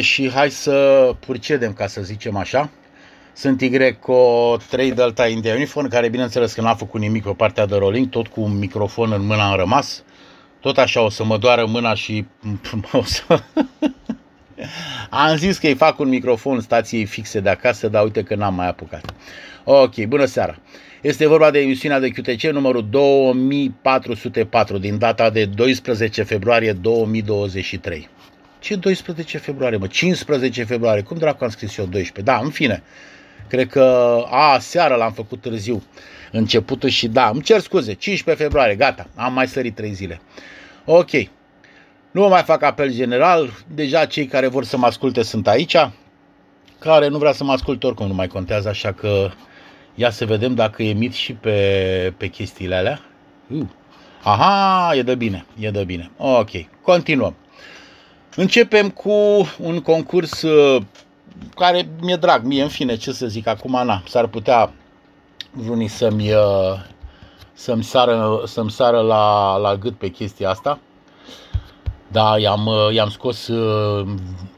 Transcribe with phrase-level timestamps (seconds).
[0.00, 2.70] și hai să purcedem, ca să zicem așa.
[3.32, 7.76] Sunt Yco 3 Delta India Uniform, care bineînțeles că n-a făcut nimic pe partea de
[7.76, 10.02] rolling, tot cu un microfon în mână am rămas.
[10.60, 12.24] Tot așa o să mă doară mâna și
[12.92, 13.42] o să...
[15.10, 18.54] am zis că îi fac un microfon stației fixe de acasă, dar uite că n-am
[18.54, 19.14] mai apucat.
[19.64, 20.58] Ok, bună seara.
[21.00, 28.08] Este vorba de emisiunea de QTC numărul 2404 din data de 12 februarie 2023.
[28.64, 29.86] Ce 12 februarie, mă?
[29.86, 31.02] 15 februarie.
[31.02, 32.32] Cum dracu am scris eu 12?
[32.32, 32.82] Da, în fine.
[33.48, 33.82] Cred că,
[34.30, 35.82] a, seara l-am făcut târziu.
[36.32, 40.20] Începutul și da, îmi cer scuze, 15 februarie, gata, am mai sărit 3 zile.
[40.84, 41.10] Ok,
[42.10, 45.76] nu mai fac apel general, deja cei care vor să mă asculte sunt aici,
[46.78, 49.30] care nu vrea să mă asculte oricum nu mai contează, așa că
[49.94, 53.00] ia să vedem dacă emit și pe, pe chestiile alea.
[53.50, 53.66] Uh.
[54.22, 56.10] Aha, e de bine, e de bine.
[56.16, 56.50] Ok,
[56.82, 57.34] continuăm.
[58.36, 59.12] Începem cu
[59.58, 60.82] un concurs uh,
[61.54, 64.72] care mi-e drag, mie în fine, ce să zic, acum na, s-ar putea
[65.68, 66.80] unii să-mi, uh,
[67.52, 70.78] să-mi sară, să-mi sară la, la gât pe chestia asta.
[72.08, 73.50] Da, i-am, uh, i-am scos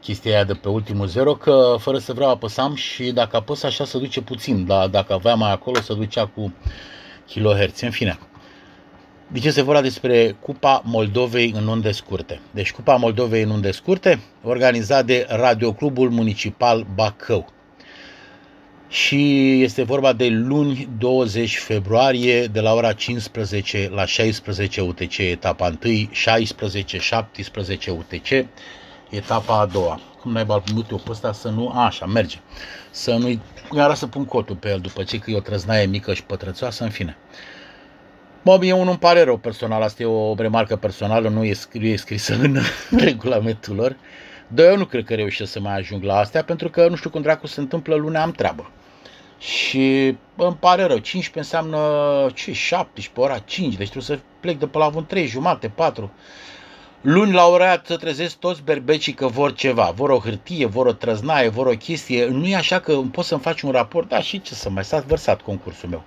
[0.00, 3.84] chestia aia de pe ultimul zero, că fără să vreau apăsam și dacă apăs așa
[3.84, 6.54] se duce puțin, dar dacă aveam mai acolo se ducea cu
[7.26, 7.80] kilohertz.
[7.80, 8.18] În fine,
[9.28, 12.40] deci este vorba despre Cupa Moldovei în unde scurte.
[12.50, 17.52] Deci Cupa Moldovei în unde scurte, organizat de Radioclubul Municipal Bacău.
[18.88, 25.76] Și este vorba de luni 20 februarie de la ora 15 la 16 UTC, etapa
[25.84, 26.10] 1,
[27.86, 28.46] 16-17 UTC,
[29.10, 30.00] etapa a doua.
[30.20, 31.70] Cum n-ai balmut eu pe ăsta să nu...
[31.74, 32.36] A, așa, merge.
[32.90, 33.40] Să nu-i...
[33.76, 36.84] Iar să pun cotul pe el după ce că e o trăznaie mică și pătrățoasă,
[36.84, 37.16] în fine.
[38.46, 41.84] Mă, mie unul îmi pare rău personal, asta e o remarcă personală, nu e, nu
[41.84, 42.58] e scrisă în
[43.06, 43.96] regulamentul lor.
[44.48, 47.10] Dar eu nu cred că reușesc să mai ajung la astea, pentru că nu știu
[47.10, 48.70] cum dracu se întâmplă, lunea am treabă.
[49.38, 51.78] Și bă, îmi pare rău, 15 înseamnă
[52.34, 56.12] ce, 17, ora 5, deci trebuie să plec de pe la un 3, jumate, 4.
[57.00, 60.86] Luni la ora aia să trezesc toți berbecii că vor ceva, vor o hârtie, vor
[60.86, 62.26] o trăznaie, vor o chestie.
[62.26, 65.04] Nu e așa că poți să-mi faci un raport, da, și ce să mai s-a
[65.06, 66.04] vărsat concursul meu.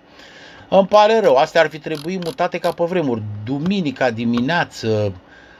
[0.69, 3.22] Îmi pare rău, astea ar fi trebuit mutate ca pe vremuri.
[3.44, 5.13] Duminica dimineață,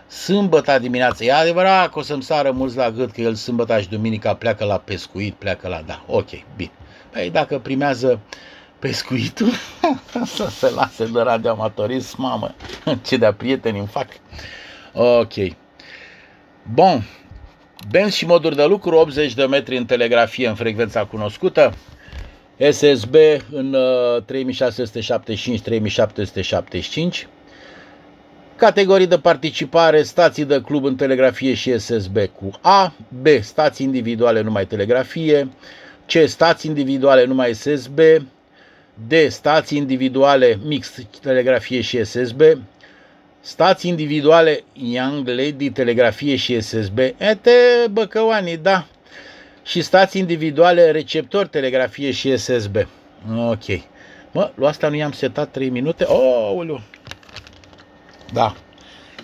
[0.08, 1.24] sâmbătă dimineață.
[1.24, 4.66] E adevărat că o să-mi sară mulți la gât că el sâmbătă și duminica pleacă
[4.66, 5.82] la pescuit, pleacă la...
[5.86, 6.72] Da, ok, bine.
[7.12, 8.20] Păi dacă primează
[8.80, 9.52] pescuitul,
[10.26, 12.56] să se lase de radioamatorism, mamă,
[13.06, 14.08] ce de prieteni îmi fac.
[14.94, 15.34] Ok.
[16.74, 17.04] Bun.
[17.90, 21.74] Benzi și moduri de lucru, 80 de metri în telegrafie în frecvența cunoscută,
[22.72, 23.16] SSB
[23.52, 23.76] în
[24.26, 24.28] 3675-3775,
[28.56, 34.42] categorii de participare, stații de club în telegrafie și SSB cu A, B, stații individuale
[34.42, 35.50] numai telegrafie,
[36.06, 38.00] C, stații individuale numai SSB,
[39.08, 42.42] D, stații individuale mix telegrafie și SSB,
[43.40, 47.52] stații individuale Young Lady telegrafie și SSB, ete
[47.92, 48.88] băcăoanii, da,
[49.70, 52.76] și stații individuale, receptor, telegrafie și SSB.
[53.38, 53.66] Ok.
[54.32, 56.04] Mă, lu asta nu i-am setat 3 minute?
[56.04, 56.52] Oh,
[58.34, 58.56] Da.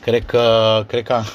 [0.02, 0.84] Cred că...
[0.88, 1.22] Cred că...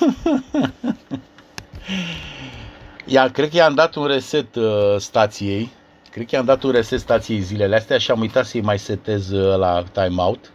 [3.05, 5.71] Ia, cred că i-am dat un reset uh, stației.
[6.11, 9.31] Cred că i-am dat un reset stației zilele astea și am uitat să-i mai setez
[9.31, 10.53] uh, la timeout.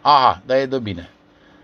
[0.00, 1.10] Aha, dar e de bine.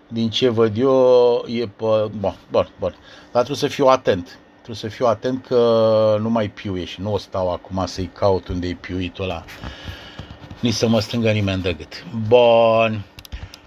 [0.09, 1.85] Din ce văd eu, e pe...
[2.19, 2.95] Bun, bun, bun.
[3.33, 4.39] Dar trebuie să fiu atent.
[4.65, 8.49] Trebuie să fiu atent că nu mai piuie și nu o stau acum să-i caut
[8.49, 9.45] unde e piuitul ăla.
[10.61, 12.05] Nici să mă strângă nimeni de gât.
[12.29, 13.01] Bun.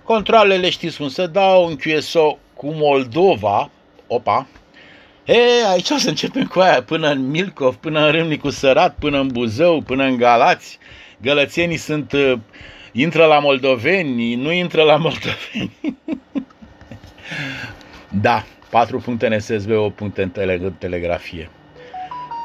[0.04, 3.70] Controlele știți cum să dau, un QSO cu Moldova.
[4.08, 4.48] Opa.
[5.26, 9.20] E, aici o să începem cu aia, până în Milcov, până în Râmnicu Sărat, până
[9.20, 10.78] în Buzău, până în Galați.
[11.22, 12.34] Gălățenii sunt, uh,
[12.92, 15.72] intră la moldoveni, nu intră la moldoveni.
[18.22, 21.50] da, 4 puncte în SSB, 8 puncte în tele- telegrafie.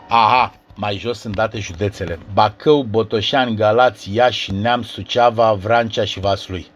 [0.08, 2.18] Aha, mai jos sunt date județele.
[2.32, 6.66] Bacău, Botoșani, Galați, Iași, Neam, Suceava, Vrancea și Vaslui.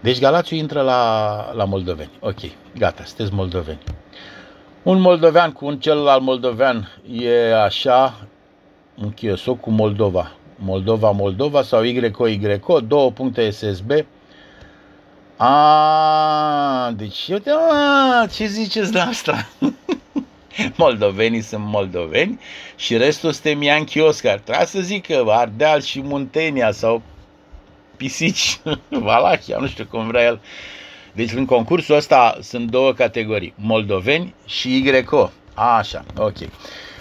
[0.00, 2.10] Deci Galațiu intră la, la moldoveni.
[2.20, 2.38] Ok,
[2.78, 3.78] gata, sunteți moldoveni.
[4.82, 8.26] Un moldovean cu un celălalt moldovean e așa,
[9.02, 10.32] un chiosoc cu Moldova.
[10.56, 12.26] Moldova, Moldova sau YO,
[12.68, 13.90] YO, două puncte SSB,
[15.36, 17.50] a, deci eu te...
[17.50, 19.48] A, ce ziceți de asta?
[20.76, 22.40] Moldovenii sunt moldoveni
[22.76, 24.38] și restul suntem Ianchi Oscar.
[24.38, 27.02] Trebuie să zic că Ardeal și Muntenia sau
[27.96, 30.40] Pisici, Valahia, nu știu cum vrea el.
[31.12, 35.30] Deci în concursul ăsta sunt două categorii, moldoveni și YO.
[35.54, 36.36] Așa, ok.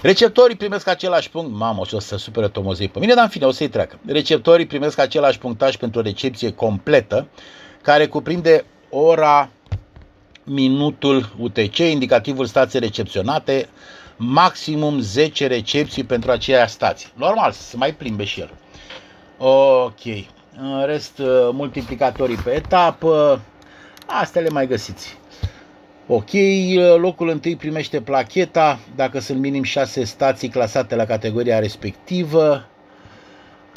[0.02, 1.52] Receptorii primesc același punct.
[1.58, 4.00] Mamă, o să supere Tomozei pe mine, dar în fine, o să-i treacă.
[4.06, 7.28] Receptorii primesc același punctaj pentru o recepție completă,
[7.86, 9.50] care cuprinde ora,
[10.44, 13.68] minutul UTC, indicativul stației recepționate,
[14.18, 17.10] maximum 10 recepții pentru aceeași stație.
[17.16, 18.52] Normal, să se mai plimbe și el.
[19.38, 20.06] Ok.
[20.58, 21.22] În rest,
[21.52, 23.42] multiplicatorii pe etapă,
[24.06, 25.18] astea le mai găsiți.
[26.08, 26.30] Ok,
[26.98, 32.66] locul întâi primește placheta dacă sunt minim 6 stații clasate la categoria respectivă.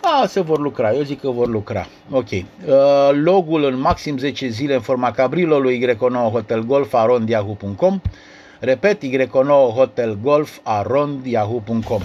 [0.03, 1.87] A, se vor lucra, eu zic că vor lucra.
[2.11, 2.31] Ok.
[2.31, 2.45] Uh,
[3.13, 8.01] logul în maxim 10 zile în forma cabrilului Y9 Hotel Golf arond yahoo.com.
[8.61, 12.03] Repet, Y9 Hotel Golf arond yahoo.com.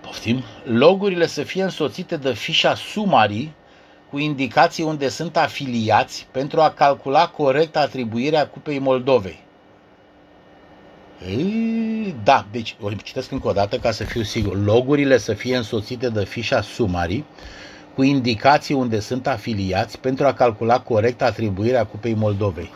[0.00, 0.42] Poftim.
[0.64, 3.54] Logurile să fie însoțite de fișa sumarii
[4.10, 9.44] cu indicații unde sunt afiliați pentru a calcula corect atribuirea Cupei Moldovei.
[11.28, 11.85] Ei,
[12.24, 14.64] da, deci o citesc încă o dată ca să fiu sigur.
[14.64, 17.24] Logurile să fie însoțite de fișa sumarii
[17.94, 22.70] cu indicații unde sunt afiliați pentru a calcula corect atribuirea Cupei Moldovei.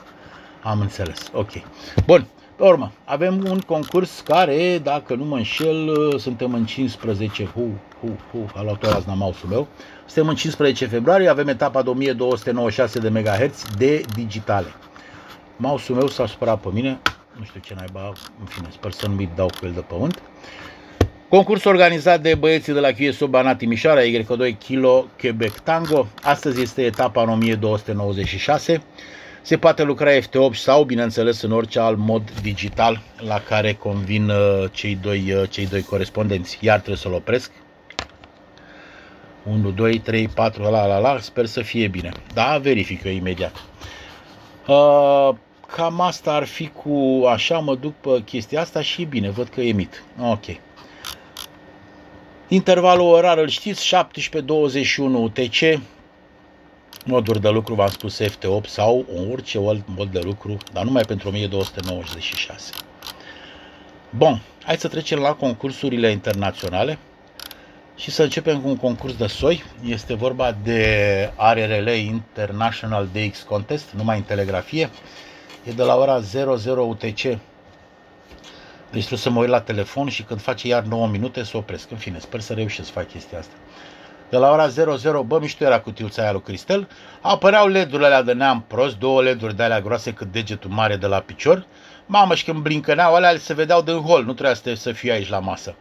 [0.63, 1.31] Am înțeles.
[1.33, 1.51] Ok.
[2.07, 2.27] Bun.
[2.57, 7.69] Pe urmă, avem un concurs care, dacă nu mă înșel, suntem în 15, hu,
[8.01, 9.69] hu, hu, a luat o razna mouse meu,
[10.07, 14.67] suntem în 15 februarie, avem etapa de 1296 de MHz de digitale.
[15.57, 17.01] Mouse-ul meu s-a supărat pe mine,
[17.41, 20.23] nu știu ce naiba, în fine, sper să nu-mi dau cu el de pământ.
[21.29, 26.07] Concurs organizat de băieții de la QSO Banat Timișoara, Y2 Kilo Quebec Tango.
[26.23, 28.83] Astăzi este etapa în 1296.
[29.43, 34.65] Se poate lucra FT8 sau, bineînțeles, în orice alt mod digital la care convin uh,
[34.73, 36.59] cei doi, uh, cei doi corespondenți.
[36.61, 37.51] Iar trebuie să-l opresc.
[39.43, 42.13] 1, 2, 3, 4, la la la, sper să fie bine.
[42.35, 43.63] Da, verific eu imediat.
[44.67, 45.31] Uh,
[45.71, 49.61] cam asta ar fi cu așa, mă duc pe chestia asta și bine, văd că
[49.61, 50.03] emit.
[50.21, 50.45] Ok.
[52.49, 55.81] Intervalul orar îl știți, 17-21 UTC,
[57.05, 61.29] moduri de lucru, v-am spus FT8 sau orice alt mod de lucru, dar numai pentru
[61.29, 62.73] 1296.
[64.11, 66.99] Bun, hai să trecem la concursurile internaționale
[67.97, 69.65] și să începem cu un concurs de soi.
[69.85, 74.91] Este vorba de ARRL International DX Contest, numai în telegrafie.
[75.65, 77.23] E de la ora 00 UTC.
[78.91, 81.91] Deci trebuie să mă uit la telefon și când face iar 9 minute să opresc.
[81.91, 83.55] În fine, sper să reușesc să fac chestia asta
[84.31, 86.89] de la ora 00, bă, mișto era cutiuța aia lui Cristel,
[87.21, 91.07] apăreau LED-urile alea de neam prost, două LED-uri de alea groase cât degetul mare de
[91.07, 91.67] la picior,
[92.07, 95.29] mamă, și când blincăneau alea se vedeau din hol, nu trebuia să, să fie aici
[95.29, 95.75] la masă.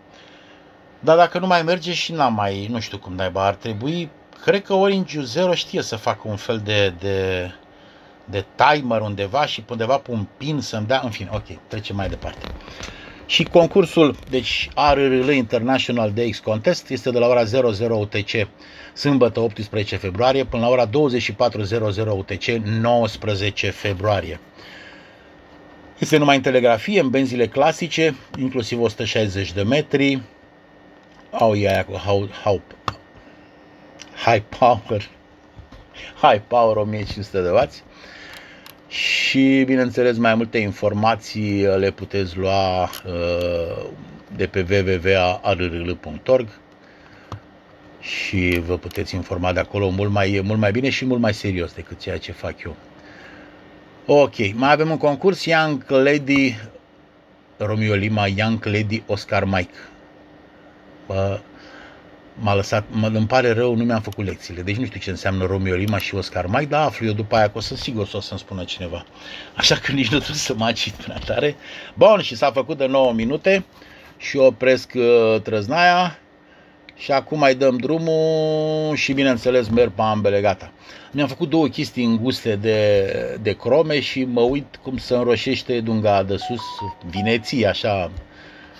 [0.99, 4.09] Dar dacă nu mai merge și n-am mai, nu știu cum naiba, ar trebui,
[4.41, 7.51] cred că Orange Zero știe să facă un fel de, de,
[8.29, 12.09] de timer undeva și undeva pe un pin să-mi dea, în fine, ok, trecem mai
[12.09, 12.45] departe.
[13.25, 18.47] Și concursul, deci ARRL International DX Contest, este de la ora 00 UTC,
[18.93, 20.91] sâmbătă 18 februarie, până la ora 24.00
[22.07, 24.39] UTC, 19 februarie.
[25.97, 30.21] Este numai în telegrafie, în benzile clasice, inclusiv 160 de metri,
[31.31, 32.61] au ei aia cu how, how,
[34.25, 35.09] high power,
[36.21, 37.57] high power 1500 de W
[38.89, 43.85] și, bineînțeles, mai multe informații le puteți lua uh,
[44.35, 46.47] de pe www.arrl.org
[47.99, 51.73] și vă puteți informa de acolo mult mai, mult mai bine și mult mai serios
[51.73, 52.75] decât ceea ce fac eu.
[54.05, 56.55] Ok, mai avem un concurs Young Lady
[57.57, 59.77] Romeo Lima, Young Lady Oscar Mike.
[61.07, 61.39] Bă,
[62.39, 65.45] m-a lăsat, mă, îmi pare rău, nu mi-am făcut lecțiile, deci nu știu ce înseamnă
[65.45, 68.17] Romeo Lima și Oscar Mike, dar aflu eu după aia că o să sigur să
[68.17, 69.05] o să-mi spună cineva.
[69.55, 71.55] Așa că nici nu trebuie să mă acit prea tare.
[71.93, 73.65] Bun, și s-a făcut de 9 minute
[74.17, 76.19] și opresc uh, trăznaia
[76.95, 80.71] și acum mai dăm drumul și bineînțeles merg pe ambele, gata.
[81.11, 86.23] Mi-am făcut două chestii înguste de, de crome și mă uit cum se înroșește dunga
[86.23, 86.61] de sus,
[87.09, 88.11] vineții, așa,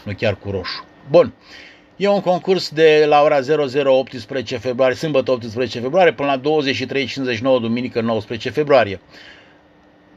[0.04, 0.86] nu chiar cu roșu.
[1.10, 1.34] Bun.
[2.02, 6.62] E un concurs de la ora 00 18 februarie, sâmbătă 18 februarie, până la
[7.38, 9.02] 23.59 duminică 19 februarie.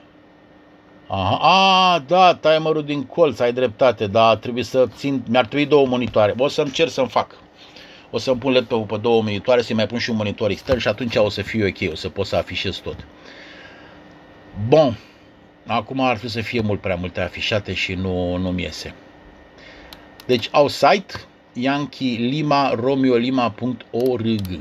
[1.08, 5.88] aha, a, da, timerul din colț, ai dreptate, da, trebuie să țin, mi-ar trebui două
[5.88, 7.36] monitoare, o să cer să-mi fac.
[8.10, 10.88] O să-mi pun laptopul pe două monitoare, să-i mai pun și un monitor extern și
[10.88, 13.06] atunci o să fie ok, o să pot să afișez tot.
[14.68, 14.98] Bun.
[15.68, 18.94] Acum ar fi să fie mult prea multe afișate și nu, nu-mi iese.
[20.26, 21.14] Deci au site
[21.54, 24.60] Yankee Lima romeolima.org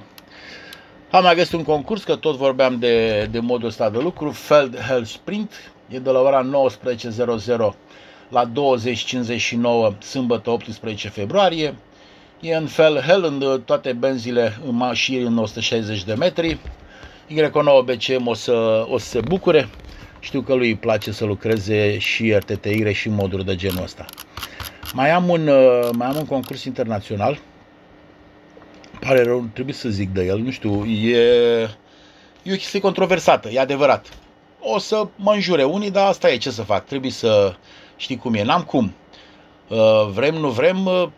[1.11, 4.79] Am mai găsit un concurs, că tot vorbeam de, de modul ăsta de lucru, Feld
[4.79, 5.53] Hell Sprint,
[5.89, 6.51] e de la ora
[7.71, 7.77] 19.00
[8.29, 8.51] la
[9.93, 11.75] 20.59 sâmbătă 18 februarie.
[12.41, 16.59] E în Fel Hell în toate benzile în mașini în 160 de metri.
[17.31, 19.69] Y9 BCM o să, o să se bucure.
[20.21, 24.05] Știu că lui îi place să lucreze și RTTI și moduri de genul ăsta.
[24.93, 27.39] Mai am un, uh, mai am un concurs internațional.
[29.01, 31.17] Pare rău, trebuie să zic de el, nu știu, e,
[32.43, 34.07] e o chestie controversată, e adevărat.
[34.61, 37.55] O să mă înjure unii, dar asta e ce să fac, trebuie să
[37.97, 38.95] știi cum e, n-am cum.
[39.69, 41.09] Uh, vrem, nu vrem, uh,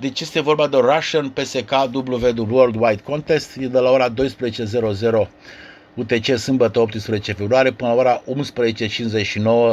[0.00, 5.28] deci este vorba de Russian PSK WW Worldwide Contest, e de la ora 12.00
[5.98, 8.22] UTC sâmbătă 18 februarie până la ora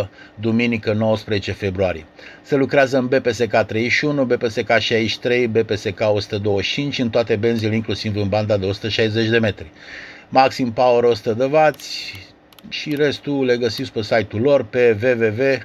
[0.03, 2.05] 11.59 duminică 19 februarie.
[2.41, 8.57] Se lucrează în BPSK 31, BPSK 63, BPSK 125 în toate benzile inclusiv în banda
[8.57, 9.71] de 160 de metri.
[10.29, 11.57] Maxim Power 100 de W
[12.69, 15.57] și restul le găsiți pe site-ul lor pe www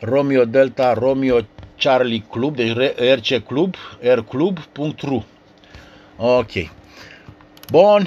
[0.00, 1.40] Romeo Delta Romeo
[1.76, 2.72] Charlie Club, deci
[3.14, 3.74] RC Club,
[4.14, 5.26] rclub.ru.
[6.16, 6.50] Ok.
[7.70, 8.06] Bun,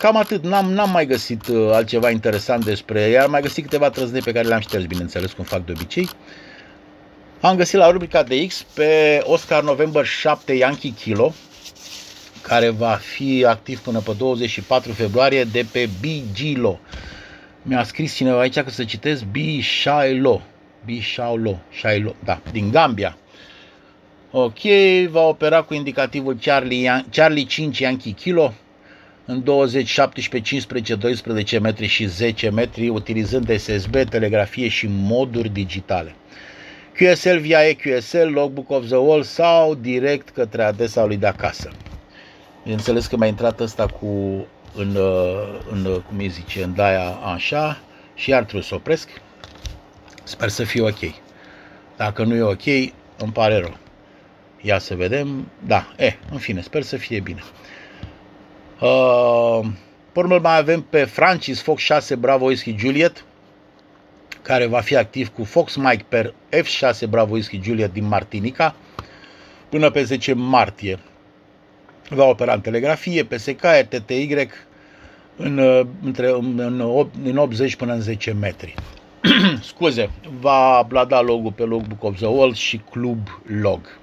[0.00, 0.42] cam atât.
[0.44, 3.22] N-am, n-am mai găsit uh, altceva interesant despre ea.
[3.22, 6.08] Am mai găsit câteva trăznei pe care le-am șters, bineînțeles, cum fac de obicei.
[7.40, 11.32] Am găsit la rubrica de X pe Oscar November 7 Yankee Kilo,
[12.42, 16.80] care va fi activ până pe 24 februarie de pe Bigilo.
[17.62, 20.42] Mi-a scris cineva aici că să citesc Bishailo.
[20.84, 23.16] Bishailo, Shailo, da, din Gambia.
[24.30, 24.60] Ok,
[25.10, 28.54] va opera cu indicativul Charlie, Charlie 5 Yankee Kilo
[29.30, 36.14] în 20, 17, 15, 12 metri și 10 metri, utilizând SSB, telegrafie și moduri digitale.
[36.96, 41.70] QSL via EQSL, Logbook of the Wall sau direct către adresa lui de acasă.
[42.62, 44.06] Bineînțeles că mi-a intrat ăsta cu
[44.74, 44.96] în,
[45.70, 47.80] în, cum îi zice, în daia așa
[48.14, 49.08] și iar trebuie să opresc.
[50.22, 51.14] Sper să fie ok.
[51.96, 52.66] Dacă nu e ok,
[53.16, 53.76] îmi pare rău.
[54.60, 55.50] Ia să vedem.
[55.66, 57.42] Da, e, în fine, sper să fie bine.
[58.80, 59.66] Uh,
[60.14, 63.24] urmă mai avem pe Francis Fox 6 Bravo Whisky Juliet,
[64.42, 68.74] care va fi activ cu Fox Mike per F6 Bravo Whisky Juliet din Martinica
[69.68, 70.98] până pe 10 martie.
[72.08, 74.48] Va opera în telegrafie, PSK, RTTY
[75.36, 76.58] în, uh, între, în,
[77.24, 78.74] în 80 până în 10 metri.
[79.62, 80.10] Scuze,
[80.40, 83.99] va blada logul pe Logbook of the Wall și Club Log.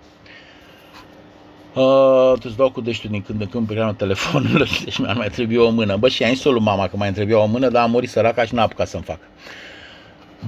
[1.77, 5.55] Uh, îți dau cu deștiul din când în când pe telefonul, deci mi-ar mai trebui
[5.55, 5.96] o mână.
[5.98, 8.53] Bă, și ai lui mama că mai trebuie o mână, dar a murit săraca și
[8.53, 9.19] n-a apucat să-mi fac.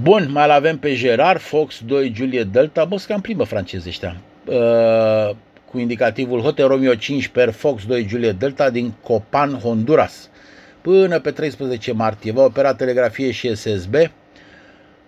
[0.02, 4.16] Bun, mai avem pe Gerard, Fox 2, Juliet Delta, bă, cam plimbă francezi ăștia.
[4.46, 5.36] Uh,
[5.72, 10.30] cu indicativul Hotel Romeo 5 per Fox 2 Juliet Delta din Copan, Honduras.
[10.82, 13.96] Până pe 13 martie va opera telegrafie și SSB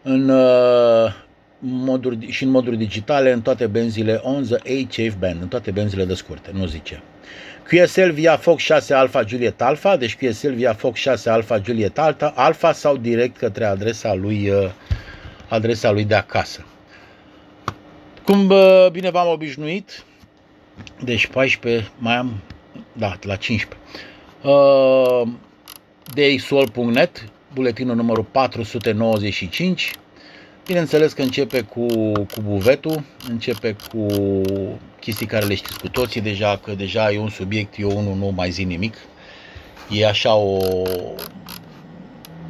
[0.01, 1.13] în uh,
[1.62, 6.06] moduri, și în moduri digitale în toate benzile on the HF band, în toate benzile
[6.06, 7.03] de scurte, nu zice.
[7.68, 12.34] QSL via Fox 6 Alpha Juliet Alpha, deci QSL via Fox 6 Alpha Juliet Alpha,
[12.36, 14.70] Alpha sau direct către adresa lui, uh,
[15.48, 16.65] adresa lui de acasă.
[18.24, 20.03] Cum uh, bine v-am obișnuit,
[21.03, 22.41] deci 14, mai am,
[22.94, 23.80] da, la 15.
[24.44, 25.27] Uh,
[26.13, 29.91] DXOL.net, buletinul numărul 495,
[30.65, 34.06] Bineînțeles că începe cu, cu buvetul, începe cu
[35.00, 38.32] chestii care le știți cu toții deja, că deja e un subiect, eu unul nu
[38.36, 38.96] mai zi nimic.
[39.89, 40.60] E așa o...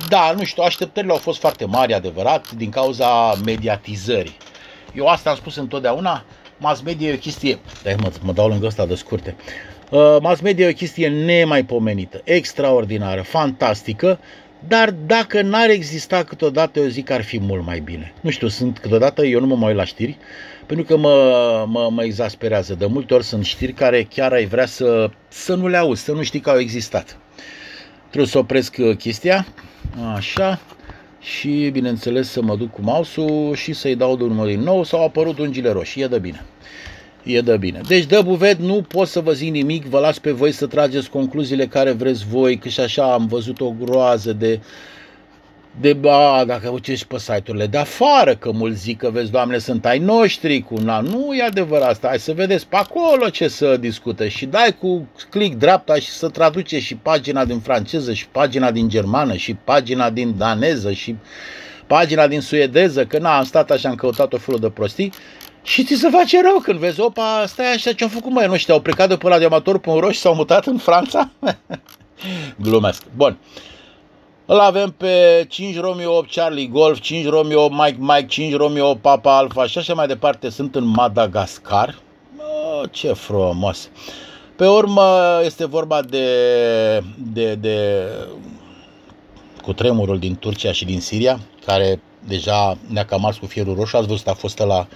[0.10, 4.38] Da, nu știu, așteptările au fost foarte mari, adevărat, din cauza mediatizării.
[4.94, 6.26] Eu asta am spus întotdeauna,
[6.58, 7.60] mass media e o chestie...
[7.84, 9.36] Dai mă, mă dau lângă ăsta de scurte.
[9.90, 14.20] Uh, mass media e o chestie nemaipomenită, extraordinară, fantastică,
[14.68, 18.14] dar dacă n-ar exista câteodată, eu zic că ar fi mult mai bine.
[18.22, 20.18] Nu știu, sunt câteodată, eu nu mă mai uit la știri,
[20.66, 22.74] pentru că mă, mă, mă exasperează.
[22.74, 26.12] De multe ori sunt știri care chiar ai vrea să, să nu le auzi, să
[26.12, 27.18] nu știi că au existat.
[28.08, 29.46] Trebuie să opresc uh, chestia,
[30.16, 30.60] așa,
[31.20, 35.38] și bineînțeles să mă duc cu mouse-ul și să-i dau drumul din nou, s-au apărut
[35.40, 36.46] ungile roșii, e de bine.
[37.24, 37.82] E de bine.
[37.88, 41.10] Deci, de buvet, nu pot să vă zic nimic, vă las pe voi să trageți
[41.10, 44.60] concluziile care vreți voi, că și așa am văzut o groază de
[45.80, 49.86] de ba, dacă ucești pe site-urile de afară, că mulți zic că vezi, doamne, sunt
[49.86, 53.78] ai noștri, cu na, nu e adevărat asta, hai să vedeți pe acolo ce să
[53.78, 58.72] discută și dai cu click dreapta și să traduce și pagina din franceză și pagina
[58.72, 61.16] din germană și pagina din daneză și
[61.88, 65.12] pagina din suedeză, că na, am stat așa, am căutat o felul de prostii
[65.64, 68.82] și ți se face rău când vezi, opa, stai așa, ce-au făcut mai noștri, au
[68.82, 71.30] plecat de pe radioamator.ro și s-au mutat în Franța?
[72.64, 73.04] Glumesc.
[73.16, 73.38] Bun.
[74.46, 79.38] Îl avem pe 5 Romeo 8 Charlie Golf, 5 Romeo Mike Mike, 5 Romeo Papa
[79.38, 80.50] Alpha și așa mai departe.
[80.50, 81.96] Sunt în Madagascar.
[82.38, 83.90] Oh, ce frumos!
[84.56, 86.28] Pe urmă este vorba de,
[87.34, 88.08] de, de
[89.62, 93.98] cu tremurul din Turcia și din Siria, care deja ne-a cam ars cu fierul roșu.
[93.98, 94.88] Ați văzut, a fost la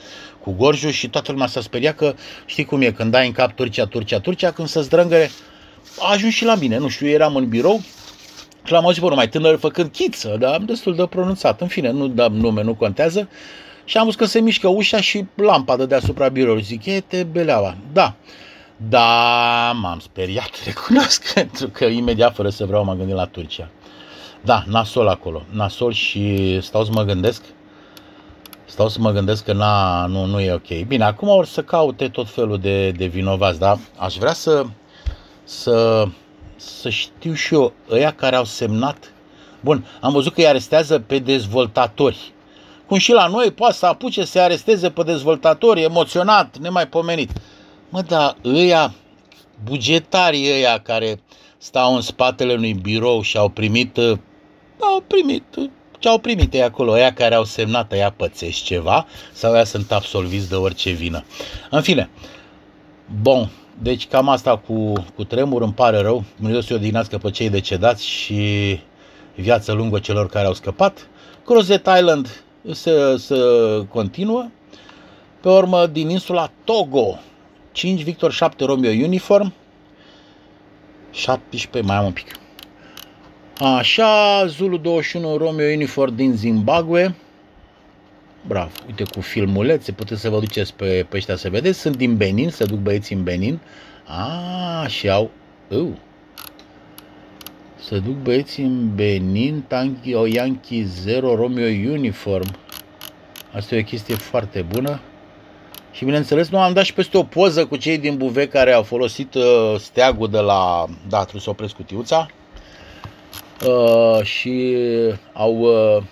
[0.44, 2.16] cu Gorju și toată lumea s-a speriat că
[2.46, 5.32] știi cum e, când dai în cap Turcia, Turcia, Turcia, când se zdrângăre,
[6.00, 7.82] a ajuns și la mine, nu știu, eram în birou,
[8.66, 11.62] și l-am auzit pe mai tânăr făcând chiță, dar destul de pronunțat.
[11.62, 13.30] În fine, nu dăm nume, nu contează.
[13.86, 16.64] Și am văzut că se mișcă ușa și lampa de deasupra biroului.
[16.64, 17.76] Zic, e te beleaua.
[17.94, 18.16] Da.
[18.90, 23.70] Da, m-am speriat, recunosc, pentru că imediat, fără să vreau, m-am gândit la Turcia.
[24.46, 25.42] Da, nasol acolo.
[25.50, 27.44] Nasol și stau să mă gândesc.
[28.66, 30.86] Stau să mă gândesc că na, nu, nu e ok.
[30.88, 33.78] Bine, acum or să caute tot felul de, de vinovați, da?
[33.98, 34.66] Aș vrea să,
[35.44, 36.08] să
[36.56, 39.14] să știu și eu, ăia care au semnat.
[39.60, 42.34] Bun, am văzut că îi arestează pe dezvoltatori.
[42.86, 47.32] Cum și la noi poate să apuce să aresteze pe dezvoltatori, emoționat, nemaipomenit.
[47.90, 48.94] Mă, dar ăia,
[49.64, 51.20] bugetarii ăia care
[51.58, 54.18] stau în spatele unui birou și au primit, uh,
[54.80, 59.06] au primit uh, ce au primit ei acolo, ăia care au semnat, ăia pățești ceva
[59.34, 61.24] sau ăia sunt absolviți de orice vină.
[61.70, 62.10] În fine,
[63.22, 63.50] bun,
[63.82, 66.24] deci cam asta cu, cu tremur, îmi pare rău.
[66.36, 68.80] Dumnezeu să-i odihnească pe cei decedați și
[69.36, 71.08] viață lungă celor care au scăpat.
[71.46, 73.36] Crozet Island se, se
[73.90, 74.48] continuă.
[75.42, 77.20] Pe urmă, din insula Togo,
[77.72, 79.54] 5 Victor 7 Romeo Uniform,
[81.12, 82.40] 17, mai am un pic.
[83.60, 87.16] Așa, Zulu 21 Romeo Uniform din Zimbabwe,
[88.48, 88.72] Bravo.
[88.88, 91.80] Uite, cu filmulețe, puteți să vă duceți pe, pe ăștia să vedeți.
[91.80, 93.60] Sunt din Benin, se duc băieții în Benin.
[94.06, 95.32] A, și au...
[95.68, 95.88] Uh,
[97.76, 102.56] să duc băieții în Benin, Tanki, o Yankee 0, Romeo Uniform.
[103.54, 105.00] Asta e o chestie foarte bună.
[105.92, 108.84] Și bineînțeles, nu am dat și peste o poză cu cei din Buve care au
[108.84, 110.86] folosit uh, steagul de la...
[111.10, 112.28] Da, trebuie să opresc cutiuța.
[113.64, 114.76] Uh, și
[115.34, 115.60] au...
[115.60, 116.04] Uh,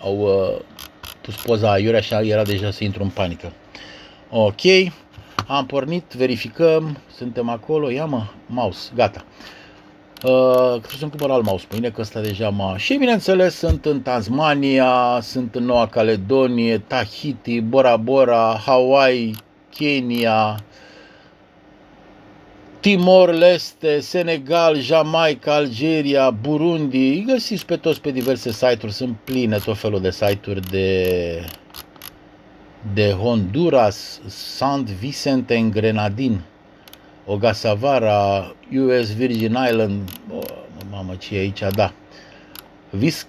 [0.00, 0.60] au uh,
[1.20, 3.52] pus poza aiurea și era deja să intru în panică.
[4.30, 4.60] Ok,
[5.46, 9.24] am pornit, verificăm, suntem acolo, ia mă, mouse, gata.
[10.22, 12.76] Uh, trebuie să-mi cumpăr alt mouse mâine, că ăsta deja m-a...
[12.76, 19.34] Și bineînțeles sunt în Tasmania, sunt în Noua Caledonie, Tahiti, Bora Bora, Hawaii,
[19.70, 20.56] Kenya,
[22.86, 29.78] Timor-Leste, Senegal, Jamaica, Algeria, Burundi, îi găsiți pe toți pe diverse site-uri, sunt pline tot
[29.78, 31.40] felul de site-uri de,
[32.94, 34.86] de Honduras, St.
[34.98, 36.40] Vicente în Grenadin,
[37.24, 40.44] Ogasavara, US Virgin Island, oh,
[40.90, 41.92] mamă ce e aici, da,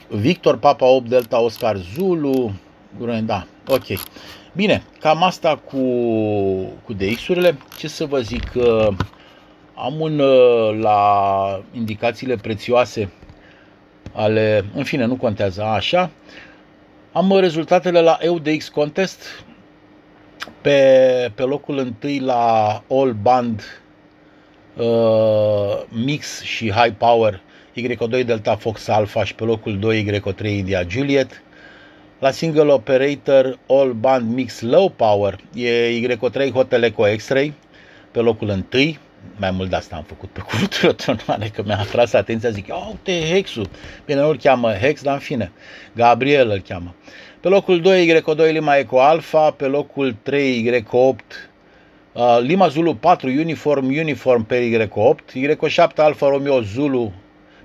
[0.08, 2.52] Victor Papa 8 Delta Oscar Zulu,
[3.24, 3.86] da, ok.
[4.56, 5.78] Bine, cam asta cu,
[6.84, 7.58] cu DX-urile.
[7.78, 8.88] Ce să vă zic, uh,
[9.80, 13.12] am un uh, la indicațiile prețioase
[14.14, 16.10] ale, în fine, nu contează, așa.
[17.12, 19.46] Am rezultatele la EUDX Contest
[20.62, 23.82] pe, pe locul întâi la All Band
[24.78, 27.42] uh, Mix și High Power
[27.76, 31.42] YO2 Delta Fox Alpha și pe locul 2 YO3 India Juliet.
[32.20, 37.54] La Single Operator All Band Mix Low Power e YO3 Hotel Echo X-Ray
[38.12, 39.00] pe locul întâi
[39.38, 42.76] mai mult de asta am făcut pe cuvântul tronare, că mi-a atras atenția, zic, ia
[42.76, 43.70] uite Hexul,
[44.06, 45.52] bine, nu-l cheamă Hex, dar în fine,
[45.96, 46.96] Gabriel îl cheamă.
[47.40, 51.16] Pe locul 2, Y2 Lima Eco Alpha, pe locul 3, Y8,
[52.14, 57.14] uh, Lima Zulu 4, Uniform, Uniform pe Y8, Y7 Alfa Romeo Zulu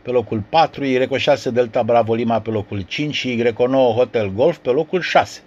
[0.03, 4.71] pe locul 4, Y6 Delta Bravo Lima pe locul 5 și Y9 Hotel Golf pe
[4.71, 5.41] locul 6.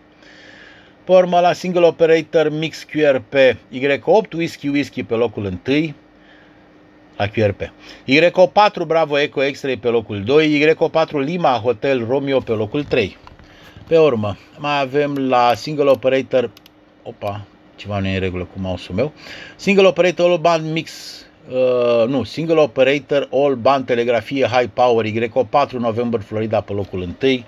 [1.03, 3.33] Pe urmă la single operator mix QRP
[3.73, 5.93] Y8 Whisky Whisky pe locul 1,
[7.17, 7.71] la QRP.
[8.07, 13.17] Y4 Bravo Eco X-Ray pe locul 2, Y4 Lima Hotel Romeo pe locul 3.
[13.87, 16.51] Pe urmă, mai avem la single operator,
[17.03, 19.13] opa, ceva nu e în regulă cu mouse-ul meu,
[19.55, 20.91] single operator all band mix,
[21.49, 27.43] uh, nu, single operator all band telegrafie high power, Y4 November Florida pe locul 1,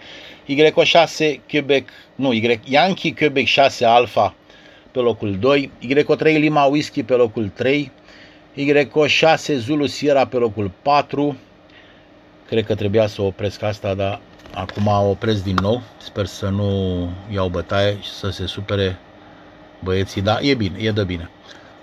[0.47, 4.35] Y6 Quebec, nu, y, Yankee Quebec 6 Alpha
[4.91, 7.91] pe locul 2, Y3 Lima Whisky pe locul 3,
[8.57, 11.37] Y6 Zulu Sierra pe locul 4.
[12.47, 14.19] Cred că trebuia să opresc asta, dar
[14.53, 15.81] acum o opresc din nou.
[15.97, 18.99] Sper să nu iau bătaie și să se supere
[19.83, 21.29] băieții, dar e bine, e de bine.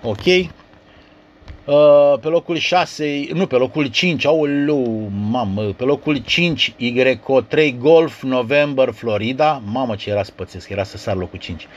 [0.03, 0.23] Ok.
[1.65, 8.23] Uh, pe locul 6, nu, pe locul 5, aoleu, mamă, pe locul 5, Y3 Golf,
[8.23, 11.67] November, Florida, mamă ce era spățesc, era să sar locul 5.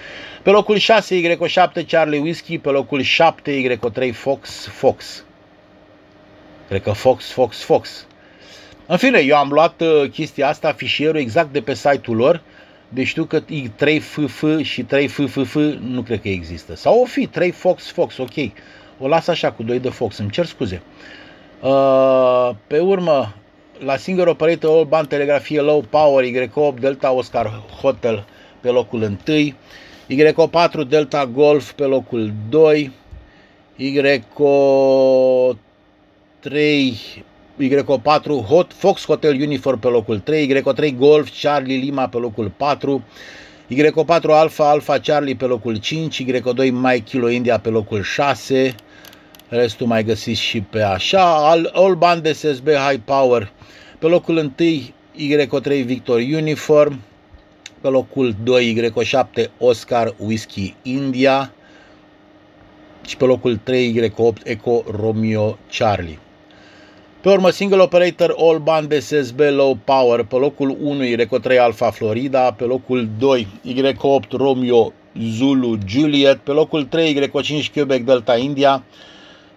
[0.43, 5.25] Pe locul 6, Y7 Charlie Whiskey, pe locul 7, Y3 Fox, Fox.
[6.69, 8.07] Cred că Fox, Fox, Fox.
[8.87, 12.43] În fine, eu am luat uh, chestia asta, fișierul exact de pe site-ul lor,
[12.89, 13.43] deci știu că
[13.77, 16.77] 3 FF și 3 FFF nu cred că există.
[16.77, 18.35] Sau o fi 3 Fox, Fox, ok
[18.99, 20.83] o las așa cu 2 de Fox, îmi cer scuze.
[21.63, 23.35] Uh, pe urmă,
[23.79, 28.27] la single operator all band telegrafie low power Y8 Delta Oscar Hotel
[28.61, 29.17] pe locul 1,
[30.09, 32.93] Y4 Delta Golf pe locul 2,
[33.79, 34.23] Y3
[37.61, 43.03] Y4 Hot Fox Hotel Uniform pe locul 3, Y3 Golf Charlie Lima pe locul 4,
[43.71, 48.75] Y4 Alpha Alpha Charlie pe locul 5, Y2 Mike Kilo India pe locul 6,
[49.51, 51.51] Restul mai găsiți și pe așa.
[51.51, 53.53] All, all band SSB High Power.
[53.99, 54.53] Pe locul 1
[55.17, 57.01] Y3 Victor Uniform.
[57.81, 61.53] Pe locul 2 Y7 Oscar Whisky India.
[63.07, 66.19] Și pe locul 3 Y8 Eco Romeo Charlie.
[67.21, 70.23] Pe urmă, single operator all band SSB low power.
[70.23, 72.53] Pe locul 1 Y3 Alpha Florida.
[72.53, 76.37] Pe locul 2 Y8 Romeo Zulu Juliet.
[76.37, 78.85] Pe locul 3 Y5 Quebec Delta India.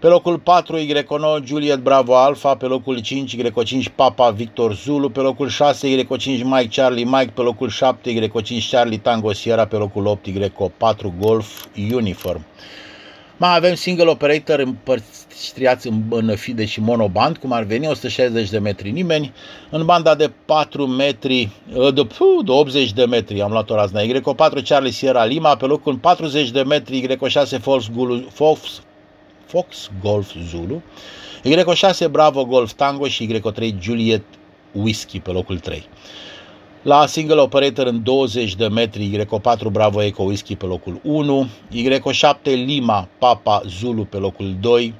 [0.01, 5.19] Pe locul 4 Y9 Juliet Bravo Alpha, pe locul 5 Y5 Papa Victor Zulu, pe
[5.19, 10.05] locul 6 Y5 Mike Charlie Mike, pe locul 7 Y5 Charlie Tango Sierra, pe locul
[10.05, 12.45] 8 Y4 Golf Uniform.
[13.37, 18.59] Mai avem single operator împărțiați în, în fide și monoband, cum ar veni 160 de
[18.59, 19.33] metri nimeni,
[19.69, 21.49] în banda de 4 metri,
[21.93, 22.07] de,
[22.43, 26.51] de 80 de metri, am luat o razna, Y4 Charlie Sierra Lima, pe locul 40
[26.51, 28.81] de metri, Y6 False, False Fox
[30.01, 30.81] Golf Zulu,
[31.43, 34.23] Y6 Bravo Golf Tango și Y3 Juliet
[34.71, 35.87] Whisky pe locul 3.
[36.81, 42.41] La single operator în 20 de metri, Y4 Bravo Eco Whisky pe locul 1, Y7
[42.43, 44.93] Lima Papa Zulu pe locul 2,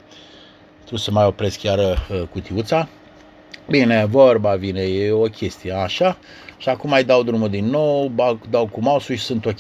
[0.77, 2.87] trebuie să mai opresc chiar uh, cutiuța.
[3.69, 6.17] Bine, vorba vine, e o chestie așa.
[6.57, 8.11] Și acum mai dau drumul din nou,
[8.49, 9.59] dau cu mouse și sunt ok.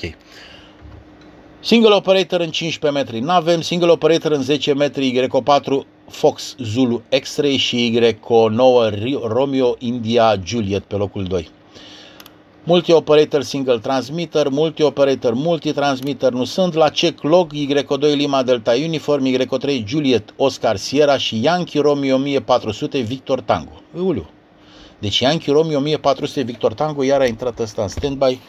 [1.63, 7.57] Single operator în 15 metri n-avem, single operator în 10 metri Y4 Fox Zulu X-Ray
[7.57, 8.93] și Y9
[9.23, 11.49] Romeo India Juliet pe locul 2.
[12.63, 19.85] Multi-operator single transmitter, multi-operator multi-transmitter nu sunt la check log Y2 Lima Delta Uniform, Y3
[19.85, 23.81] Juliet Oscar Sierra și Yankee Romeo 1400 Victor Tango.
[24.03, 24.29] Uliu.
[24.99, 28.39] Deci Yankee Romeo 1400 Victor Tango iar a intrat ăsta în standby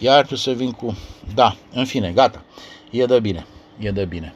[0.00, 0.96] iar tu să vin cu...
[1.34, 2.42] Da, în fine, gata.
[2.90, 3.46] E de bine.
[3.78, 4.34] E de bine.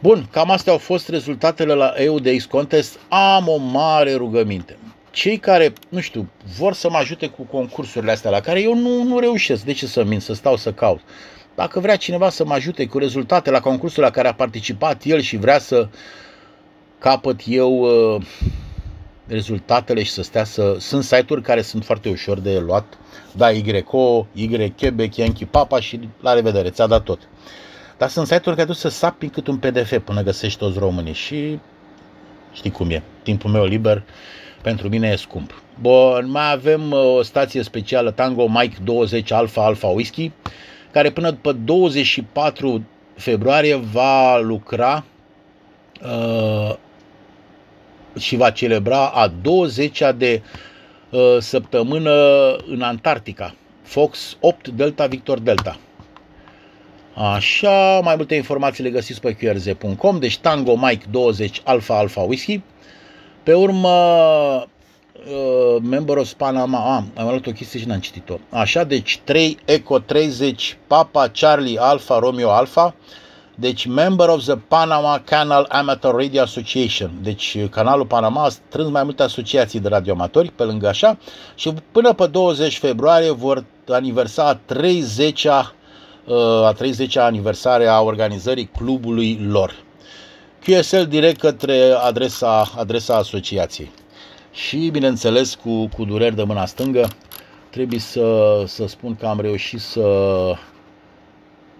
[0.00, 2.98] Bun, cam astea au fost rezultatele la EUDX Contest.
[3.08, 4.76] Am o mare rugăminte.
[5.10, 6.28] Cei care, nu știu,
[6.58, 9.64] vor să mă ajute cu concursurile astea la care eu nu, nu reușesc.
[9.64, 11.00] De ce să min, să stau să caut?
[11.54, 15.20] Dacă vrea cineva să mă ajute cu rezultate la concursul la care a participat el
[15.20, 15.88] și vrea să
[16.98, 18.22] capăt eu uh,
[19.26, 20.76] rezultatele și să stea să...
[20.78, 22.98] Sunt site-uri care sunt foarte ușor de luat.
[23.36, 27.28] Da, YO, Y, Quebec, Yankee, Papa și la revedere, ți-a dat tot.
[27.98, 31.58] Dar sunt site-uri care duc să sapi cât un PDF până găsești toți românii și
[32.52, 33.02] știi cum e.
[33.22, 34.02] Timpul meu liber
[34.62, 35.62] pentru mine e scump.
[35.80, 40.32] Bun, mai avem uh, o stație specială Tango Mike 20 Alpha Alpha Whisky,
[40.90, 42.84] care până după 24
[43.16, 45.04] februarie va lucra
[46.02, 46.74] uh,
[48.18, 50.71] și va celebra a 20-a de uh,
[51.38, 52.12] săptămână
[52.66, 53.54] în Antarctica.
[53.82, 55.78] Fox 8 Delta Victor Delta.
[57.14, 62.60] Așa, mai multe informații le găsiți pe qrz.com, deci Tango Mike 20 Alpha Alpha Whisky.
[63.42, 68.38] Pe urmă, uh, Member of Panama, ah, am luat o chestie și n-am citit-o.
[68.50, 72.94] Așa, deci 3 Eco 30 Papa Charlie Alpha Romeo Alpha,
[73.62, 77.10] deci Member of the Panama Canal Amateur Radio Association.
[77.22, 81.18] Deci canalul Panama a strâns mai multe asociații de radioamatori pe lângă așa
[81.54, 85.74] și până pe 20 februarie vor aniversa a 30-a
[86.26, 89.74] uh, a 30-a aniversare a organizării clubului lor.
[90.64, 93.90] QSL direct către adresa, adresa asociației.
[94.52, 97.08] Și, bineînțeles, cu, cu dureri de mâna stângă,
[97.70, 100.02] trebuie să, să spun că am reușit să,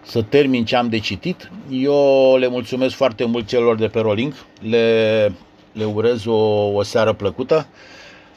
[0.05, 1.51] să termin ce am de citit.
[1.69, 5.31] Eu le mulțumesc foarte mult celor de pe Rolling, le,
[5.71, 7.67] le urez o, o seară plăcută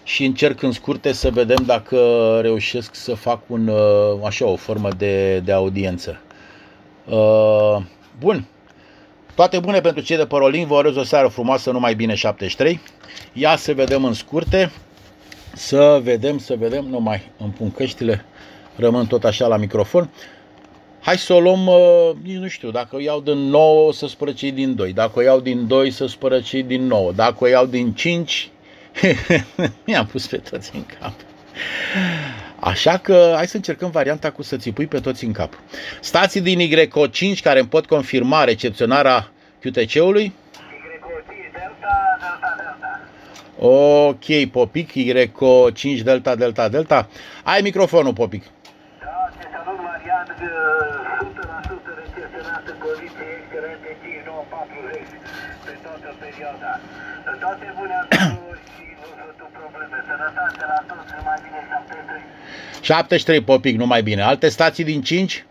[0.03, 1.99] și încerc în scurte să vedem dacă
[2.43, 3.71] reușesc să fac un,
[4.25, 6.21] așa, o formă de, de audiență.
[7.05, 7.77] Uh,
[8.19, 8.47] bun,
[9.35, 12.81] toate bune pentru cei de pe Rolling, vă urez o seară frumoasă, numai bine 73.
[13.33, 14.73] Ia să vedem în scurte,
[15.55, 18.25] să vedem, să vedem, nu mai îmi pun căștile,
[18.77, 20.11] rămân tot așa la microfon.
[21.07, 24.33] Hai să o luăm, uh, nici nu știu, dacă o iau din 9 să spără
[24.33, 27.47] cei din 2, dacă o iau din 2 să spără cei din 9, dacă o
[27.47, 28.51] iau din 5,
[29.87, 31.13] mi-am pus pe toți în cap.
[32.61, 35.53] Așa că hai să încercăm varianta cu să-ți pui pe toți în cap.
[36.01, 40.33] Stații din YO5 care îmi pot confirma recepționarea QTC-ului.
[43.59, 47.09] Ok, Popic, YO5 Delta Delta Delta.
[47.45, 48.43] Ai microfonul, Popic.
[50.07, 55.03] Da, te salut, Marian, 100% recepționat în condiții excelente 5940
[55.65, 56.73] pe toată perioada.
[57.45, 59.97] Toate bune antrenori și nu sunt probleme.
[60.11, 62.23] Sănătate la toți, mai bine 73.
[62.81, 64.23] 73 Popic, nu mai bine.
[64.33, 65.47] Alte stații din 5?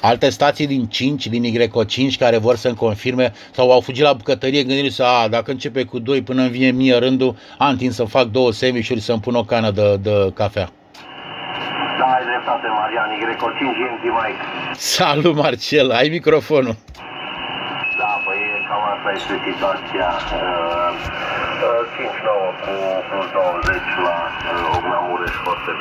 [0.00, 4.62] Alte stații din 5, din YO5 care vor să-mi confirme sau au fugit la bucătărie
[4.62, 8.24] gândindu-se, a, dacă începe cu 2 până îmi vine mie rândul, am timp să fac
[8.24, 10.68] două sandwich să-mi pun o cană de, de cafea.
[11.98, 14.42] Da, ai dreptate, Marian, Y5 GMT Mike.
[14.74, 16.76] Salut Marcel, ai microfonul.
[18.00, 20.08] Da, păi cam asta este situația.
[20.38, 20.90] Uh,
[21.66, 22.06] uh,
[22.50, 22.74] 5-9 cu
[23.08, 25.76] plus 20 la uh, Ogna Mureș, foarte bine.